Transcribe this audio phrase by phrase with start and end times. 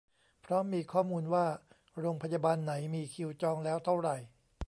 [0.41, 1.45] เพราะมีข้อมูลว่า
[1.99, 4.15] โรงพยาบาลไหนมีคิวจองแล้วเท่าไหร่